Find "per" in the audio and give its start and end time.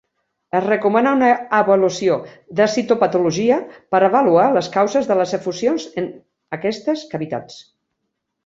3.95-4.01